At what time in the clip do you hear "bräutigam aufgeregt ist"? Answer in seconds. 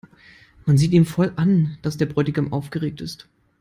2.07-3.29